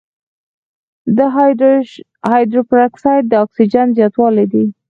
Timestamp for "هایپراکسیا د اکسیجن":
2.29-3.87